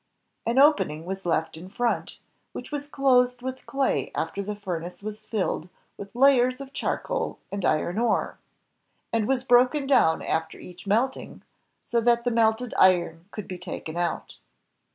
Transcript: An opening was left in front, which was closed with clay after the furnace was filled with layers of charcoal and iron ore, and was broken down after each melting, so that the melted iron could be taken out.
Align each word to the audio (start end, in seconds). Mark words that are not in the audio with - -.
An 0.47 0.57
opening 0.57 1.05
was 1.05 1.27
left 1.27 1.55
in 1.57 1.69
front, 1.69 2.17
which 2.53 2.71
was 2.71 2.87
closed 2.87 3.43
with 3.43 3.67
clay 3.67 4.11
after 4.15 4.41
the 4.41 4.55
furnace 4.55 5.03
was 5.03 5.27
filled 5.27 5.69
with 5.95 6.15
layers 6.15 6.59
of 6.59 6.73
charcoal 6.73 7.37
and 7.51 7.63
iron 7.63 7.99
ore, 7.99 8.39
and 9.13 9.27
was 9.27 9.43
broken 9.43 9.85
down 9.85 10.23
after 10.23 10.57
each 10.57 10.87
melting, 10.87 11.43
so 11.83 12.01
that 12.01 12.23
the 12.23 12.31
melted 12.31 12.73
iron 12.79 13.25
could 13.29 13.47
be 13.47 13.59
taken 13.59 13.95
out. 13.95 14.37